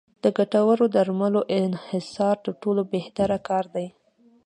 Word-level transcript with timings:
د 0.23 0.25
ګټورو 0.37 0.85
درملو 0.95 1.41
انحصار 1.59 2.35
تر 2.45 2.53
ټولو 2.61 2.81
بهتره 2.93 3.37
کار 3.47 3.65
دی. 3.75 3.87